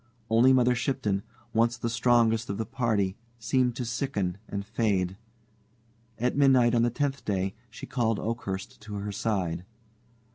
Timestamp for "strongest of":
1.87-2.57